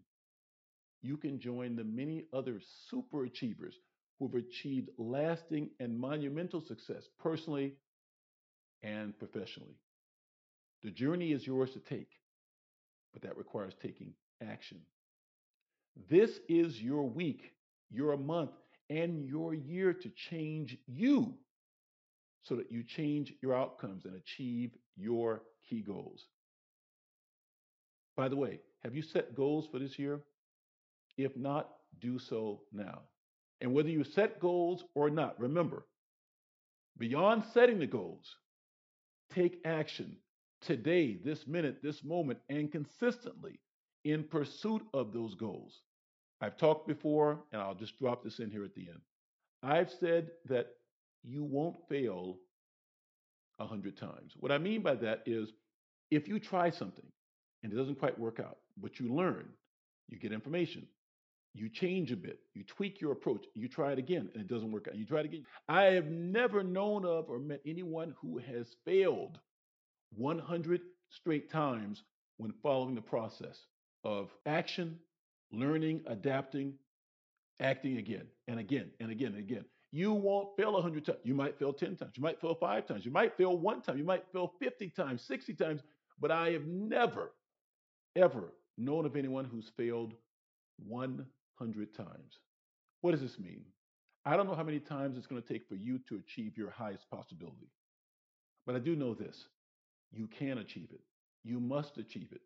you 1.03 1.18
can 1.18 1.39
join 1.39 1.75
the 1.75 1.84
many 1.84 2.25
other 2.34 2.60
super 2.89 3.25
achievers 3.25 3.75
who 4.18 4.27
have 4.27 4.34
achieved 4.34 4.89
lasting 4.98 5.70
and 5.80 6.00
monumental 6.00 6.62
success 6.62 7.03
personally 7.20 7.75
and 8.82 9.15
professionally. 9.20 9.77
The 10.82 10.89
journey 10.89 11.32
is 11.32 11.46
yours 11.46 11.70
to 11.74 11.80
take, 11.80 12.10
but 13.13 13.22
that 13.22 13.38
requires 13.38 13.74
taking 13.84 14.15
action. 14.41 14.80
This 16.10 16.32
is 16.50 16.82
your 16.82 17.03
week, 17.03 17.51
your 17.91 18.18
month, 18.18 18.50
and 18.89 19.27
your 19.27 19.53
year 19.53 19.94
to 19.94 20.12
change 20.32 20.75
you 20.88 21.36
so 22.41 22.56
that 22.56 22.72
you 22.72 22.84
change 22.84 23.32
your 23.44 23.56
outcomes 23.56 24.06
and 24.06 24.15
achieve 24.15 24.72
your 24.98 25.44
key 25.70 25.82
goals. 25.82 26.25
By 28.15 28.27
the 28.27 28.36
way, 28.36 28.60
have 28.84 28.96
you 28.96 29.01
set 29.01 29.36
goals 29.36 29.68
for 29.72 29.80
this 29.80 29.98
year? 29.98 30.22
If 31.18 31.36
not, 31.36 31.70
do 32.00 32.20
so 32.20 32.62
now. 32.72 33.01
And 33.62 33.74
whether 33.74 33.89
you 33.89 34.03
set 34.03 34.39
goals 34.39 34.84
or 34.96 35.10
not, 35.10 35.39
remember, 35.39 35.86
beyond 36.98 37.44
setting 37.53 37.80
the 37.80 37.88
goals, 37.88 38.36
take 39.34 39.60
action 39.65 40.18
today, 40.62 41.18
this 41.24 41.48
minute, 41.48 41.77
this 41.82 42.03
moment, 42.03 42.39
and 42.50 42.72
consistently 42.72 43.60
in 44.03 44.24
pursuit 44.24 44.82
of 44.94 45.13
those 45.13 45.36
goals. 45.36 45.82
I've 46.41 46.58
talked 46.58 46.88
before, 46.88 47.44
and 47.51 47.62
I'll 47.62 47.75
just 47.75 48.00
drop 48.00 48.24
this 48.24 48.39
in 48.39 48.50
here 48.50 48.63
at 48.63 48.74
the 48.74 48.88
end. 48.89 49.01
I've 49.62 49.91
said 50.00 50.32
that 50.50 50.68
you 51.24 51.44
won't 51.44 51.77
fail 51.88 52.38
a 53.62 53.68
hundred 53.68 53.98
times. 53.98 54.34
What 54.39 54.51
I 54.51 54.58
mean 54.58 54.82
by 54.82 54.96
that 54.96 55.24
is 55.25 55.51
if 56.10 56.27
you 56.27 56.39
try 56.39 56.70
something 56.70 57.06
and 57.63 57.72
it 57.72 57.75
doesn't 57.75 58.00
quite 58.00 58.20
work 58.20 58.39
out, 58.39 58.58
but 58.82 59.00
you 59.00 59.13
learn, 59.13 59.46
you 60.10 60.18
get 60.18 60.32
information, 60.34 60.88
you 61.53 61.70
change 61.70 62.12
a 62.12 62.15
bit, 62.15 62.39
you 62.53 62.63
tweak 62.63 63.00
your 63.00 63.12
approach, 63.12 63.46
you 63.56 63.68
try 63.68 63.91
it 63.91 64.00
again, 64.00 64.30
and 64.34 64.41
it 64.41 64.48
doesn't 64.48 64.72
work 64.72 64.88
out, 64.88 64.96
you 64.96 65.06
try 65.06 65.20
it 65.20 65.25
again. 65.25 65.46
I 65.70 65.84
have 65.84 66.08
never 66.08 66.63
known 66.63 67.06
of 67.06 67.30
or 67.30 67.39
met 67.39 67.62
anyone 67.65 68.15
who 68.22 68.39
has 68.39 68.75
failed 68.86 69.39
100 70.15 70.82
straight 71.10 71.51
times 71.51 72.03
when 72.38 72.53
following 72.63 72.96
the 72.96 73.01
process 73.01 73.60
of 74.03 74.30
action, 74.46 74.98
learning, 75.51 76.01
adapting, 76.08 76.74
acting 77.60 77.98
again 77.98 78.25
and 78.48 78.60
again 78.60 78.89
and 79.00 79.12
again 79.12 79.34
and 79.34 79.39
again. 79.39 79.65
You 79.91 80.13
won't 80.13 80.55
fail 80.55 80.74
100 80.74 81.05
times. 81.05 81.19
You 81.24 81.33
might 81.33 81.60
fail 81.60 81.74
10 81.74 81.98
times. 81.98 82.13
You 82.15 82.24
might 82.24 82.39
fail 82.39 82.55
five 82.55 82.86
times. 82.88 83.05
You 83.05 83.12
might 83.12 83.36
fail 83.36 83.57
one 83.57 83.81
time. 83.81 83.98
You 83.98 84.05
might 84.05 84.24
fail 84.31 84.53
50 84.60 84.89
times, 84.89 85.21
60 85.24 85.53
times. 85.55 85.81
But 86.19 86.31
I 86.31 86.51
have 86.51 86.65
never, 86.65 87.31
ever 88.15 88.53
known 88.77 89.05
of 89.05 89.15
anyone 89.15 89.45
who's 89.45 89.71
failed 89.75 90.13
100 90.88 91.93
times. 91.93 92.39
What 93.01 93.12
does 93.12 93.21
this 93.21 93.39
mean? 93.39 93.63
I 94.25 94.38
don't 94.38 94.48
know 94.48 94.55
how 94.55 94.63
many 94.63 94.79
times 94.79 95.17
it's 95.17 95.27
going 95.27 95.41
to 95.41 95.48
take 95.48 95.67
for 95.67 95.75
you 95.75 96.00
to 96.07 96.15
achieve 96.15 96.57
your 96.57 96.69
highest 96.69 97.10
possibility. 97.10 97.71
But 98.65 98.75
I 98.75 98.79
do 98.79 98.95
know 98.95 99.13
this 99.13 99.45
you 100.13 100.27
can 100.27 100.60
achieve 100.60 100.89
it. 100.91 101.01
You 101.43 101.60
must 101.60 101.98
achieve 101.98 102.27
it. 102.31 102.41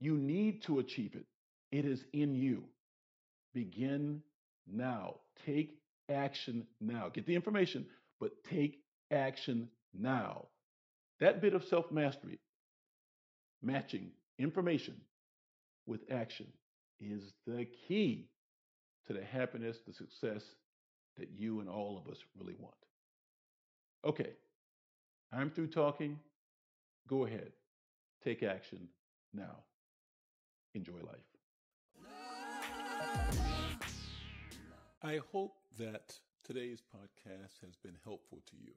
You 0.00 0.16
need 0.16 0.62
to 0.62 0.78
achieve 0.78 1.14
it. 1.14 1.26
It 1.72 1.84
is 1.84 2.04
in 2.12 2.34
you. 2.34 2.64
Begin 3.52 4.22
now. 4.70 5.16
Take 5.44 5.78
action 6.08 6.66
now. 6.80 7.08
Get 7.12 7.26
the 7.26 7.34
information, 7.34 7.86
but 8.20 8.32
take 8.44 8.80
action 9.10 9.68
now. 9.98 10.46
That 11.20 11.40
bit 11.40 11.54
of 11.54 11.64
self 11.64 11.90
mastery, 11.90 12.38
matching 13.62 14.10
information 14.38 14.94
with 15.86 16.00
action, 16.10 16.46
is 17.00 17.32
the 17.46 17.66
key 17.86 18.28
to 19.06 19.12
the 19.12 19.24
happiness, 19.24 19.78
the 19.86 19.92
success 19.92 20.42
that 21.18 21.30
you 21.36 21.60
and 21.60 21.68
all 21.68 21.98
of 21.98 22.10
us 22.10 22.18
really 22.38 22.54
want. 22.58 22.74
Okay, 24.04 24.30
I'm 25.32 25.50
through 25.50 25.68
talking. 25.68 26.18
Go 27.08 27.24
ahead, 27.24 27.52
take 28.22 28.42
action 28.42 28.88
now. 29.34 29.64
Enjoy 30.74 30.92
life. 30.92 32.08
I 35.02 35.20
hope 35.32 35.54
that 35.78 36.18
today's 36.44 36.82
podcast 36.82 37.60
has 37.64 37.76
been 37.82 37.96
helpful 38.04 38.40
to 38.46 38.56
you. 38.56 38.72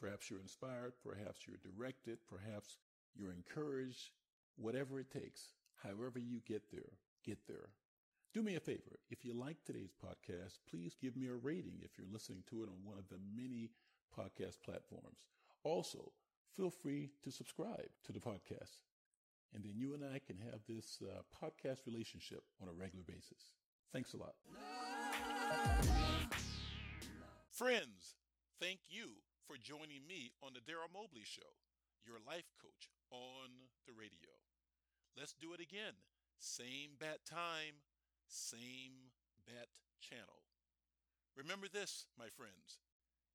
Perhaps 0.00 0.30
you're 0.30 0.40
inspired, 0.40 0.92
perhaps 1.02 1.40
you're 1.46 1.58
directed, 1.58 2.18
perhaps 2.28 2.78
you're 3.16 3.32
encouraged, 3.32 4.10
whatever 4.56 5.00
it 5.00 5.10
takes, 5.10 5.54
however 5.82 6.18
you 6.18 6.40
get 6.46 6.70
there, 6.70 6.98
get 7.24 7.38
there. 7.48 7.70
Do 8.32 8.42
me 8.42 8.54
a 8.54 8.60
favor. 8.60 9.00
If 9.10 9.24
you 9.24 9.34
like 9.34 9.56
today's 9.64 9.92
podcast, 9.92 10.58
please 10.70 10.94
give 11.00 11.16
me 11.16 11.26
a 11.26 11.34
rating 11.34 11.80
if 11.82 11.98
you're 11.98 12.12
listening 12.12 12.44
to 12.50 12.62
it 12.62 12.68
on 12.68 12.84
one 12.84 12.98
of 12.98 13.08
the 13.08 13.18
many 13.36 13.70
podcast 14.16 14.62
platforms. 14.64 15.18
Also, 15.64 16.12
feel 16.56 16.70
free 16.70 17.10
to 17.24 17.30
subscribe 17.32 17.90
to 18.04 18.12
the 18.12 18.20
podcast. 18.20 18.82
And 19.52 19.64
then 19.64 19.72
you 19.74 19.94
and 19.94 20.04
I 20.04 20.20
can 20.24 20.38
have 20.38 20.60
this 20.68 20.98
uh, 21.02 21.22
podcast 21.44 21.86
relationship 21.86 22.44
on 22.62 22.68
a 22.68 22.72
regular 22.72 23.04
basis. 23.04 23.52
Thanks 23.92 24.12
a 24.14 24.16
lot. 24.16 24.34
Friends, 27.54 28.18
thank 28.60 28.80
you 28.90 29.22
for 29.46 29.56
joining 29.56 30.02
me 30.08 30.32
on 30.42 30.52
the 30.54 30.60
Darryl 30.60 30.90
Mobley 30.92 31.22
Show, 31.22 31.54
your 32.04 32.18
life 32.26 32.50
coach 32.60 32.90
on 33.10 33.70
the 33.86 33.94
radio. 33.94 34.34
Let's 35.16 35.34
do 35.38 35.54
it 35.54 35.60
again. 35.62 35.94
Same 36.38 36.98
bat 36.98 37.22
time, 37.22 37.78
same 38.26 39.14
bat 39.46 39.70
channel. 40.02 40.42
Remember 41.36 41.66
this, 41.70 42.06
my 42.18 42.26
friends. 42.34 42.82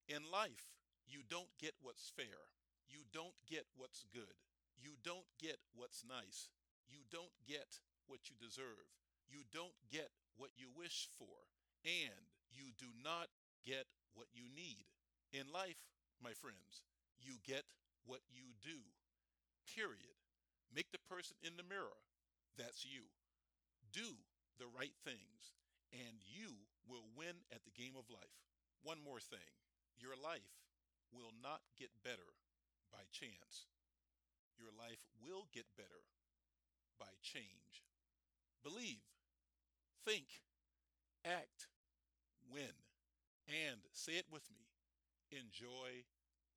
In 0.07 0.27
life, 0.29 0.67
you 1.07 1.19
don't 1.29 1.55
get 1.57 1.73
what's 1.81 2.11
fair. 2.13 2.51
You 2.89 3.07
don't 3.13 3.39
get 3.47 3.65
what's 3.77 4.03
good. 4.13 4.35
You 4.75 4.99
don't 5.01 5.27
get 5.39 5.57
what's 5.73 6.03
nice. 6.03 6.49
You 6.87 7.07
don't 7.09 7.31
get 7.47 7.79
what 8.07 8.29
you 8.29 8.35
deserve. 8.35 8.91
You 9.29 9.47
don't 9.53 9.77
get 9.89 10.09
what 10.35 10.51
you 10.57 10.67
wish 10.75 11.07
for 11.17 11.47
and 11.85 12.28
do 12.79 12.87
not 13.03 13.27
get 13.67 13.85
what 14.15 14.31
you 14.33 14.47
need. 14.55 14.87
In 15.35 15.51
life, 15.53 15.77
my 16.23 16.33
friends, 16.33 16.87
you 17.19 17.37
get 17.45 17.67
what 18.07 18.23
you 18.31 18.55
do. 18.63 18.79
Period. 19.75 20.17
Make 20.73 20.89
the 20.91 21.03
person 21.11 21.35
in 21.43 21.53
the 21.59 21.67
mirror. 21.67 21.99
That's 22.57 22.87
you. 22.87 23.05
Do 23.93 24.17
the 24.57 24.69
right 24.73 24.95
things, 25.05 25.55
and 25.93 26.19
you 26.25 26.55
will 26.87 27.05
win 27.15 27.35
at 27.53 27.61
the 27.63 27.75
game 27.75 27.93
of 27.97 28.09
life. 28.09 28.39
One 28.83 29.03
more 29.03 29.19
thing 29.19 29.51
your 29.99 30.15
life 30.15 30.55
will 31.11 31.35
not 31.43 31.59
get 31.77 31.91
better 32.03 32.31
by 32.91 33.03
chance. 33.11 33.67
Your 34.55 34.71
life 34.75 35.03
will 35.19 35.47
get 35.51 35.65
better 35.75 36.03
by 36.99 37.11
change. 37.23 37.83
Believe, 38.63 39.03
think, 40.05 40.27
act, 41.25 41.67
win. 42.51 42.73
And 43.47 43.79
say 43.93 44.13
it 44.13 44.25
with 44.31 44.43
me 44.51 44.65
enjoy 45.31 46.05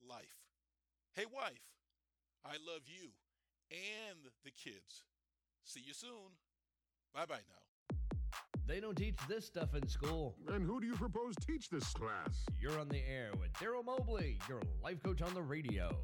life. 0.08 0.40
Hey, 1.14 1.24
wife, 1.32 1.64
I 2.44 2.56
love 2.66 2.82
you 2.86 3.10
and 3.70 4.18
the 4.44 4.50
kids. 4.50 5.04
See 5.64 5.82
you 5.84 5.94
soon. 5.94 6.36
Bye 7.14 7.26
bye 7.26 7.36
now. 7.48 7.98
They 8.66 8.80
don't 8.80 8.96
teach 8.96 9.16
this 9.28 9.44
stuff 9.44 9.74
in 9.74 9.86
school. 9.88 10.36
And 10.48 10.64
who 10.64 10.80
do 10.80 10.86
you 10.86 10.94
propose 10.94 11.34
teach 11.46 11.68
this 11.68 11.92
class? 11.92 12.46
You're 12.60 12.78
on 12.78 12.88
the 12.88 13.02
air 13.08 13.30
with 13.38 13.52
Darryl 13.54 13.84
Mobley, 13.84 14.38
your 14.48 14.62
life 14.82 15.02
coach 15.02 15.20
on 15.20 15.34
the 15.34 15.42
radio. 15.42 15.94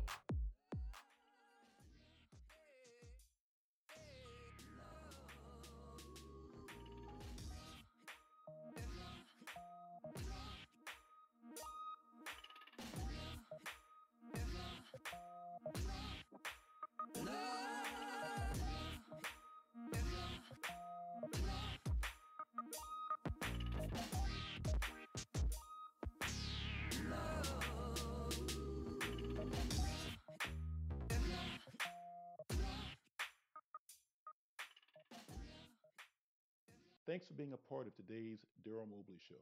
Thanks 37.09 37.25
for 37.25 37.33
being 37.33 37.57
a 37.57 37.65
part 37.73 37.87
of 37.87 37.97
today's 37.97 38.45
Darryl 38.61 38.85
Mobley 38.85 39.17
Show, 39.17 39.41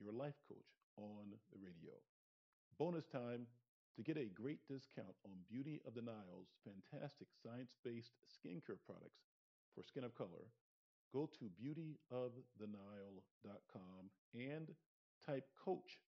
your 0.00 0.16
life 0.16 0.40
coach 0.48 0.80
on 0.96 1.36
the 1.52 1.60
radio. 1.60 1.92
Bonus 2.78 3.04
time 3.04 3.44
to 3.96 4.02
get 4.02 4.16
a 4.16 4.32
great 4.32 4.66
discount 4.66 5.12
on 5.26 5.44
Beauty 5.44 5.82
of 5.86 5.92
the 5.92 6.00
Nile's 6.00 6.56
fantastic 6.64 7.28
science 7.36 7.76
based 7.84 8.16
skincare 8.24 8.80
products 8.80 9.28
for 9.74 9.84
skin 9.84 10.04
of 10.04 10.14
color. 10.16 10.48
Go 11.12 11.28
to 11.36 11.52
beautyofthenile.com 11.60 14.08
and 14.32 14.72
type 15.26 15.50
coach 15.62 15.98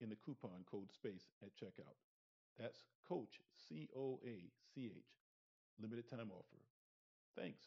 in 0.00 0.08
the 0.08 0.16
coupon 0.16 0.64
code 0.64 0.90
space 0.90 1.28
at 1.44 1.52
checkout. 1.52 2.00
That's 2.58 2.86
coach, 3.06 3.42
C 3.68 3.90
O 3.94 4.20
A 4.24 4.48
C 4.72 4.86
H. 4.86 5.20
Limited 5.78 6.08
time 6.08 6.30
offer. 6.32 6.64
Thanks. 7.38 7.60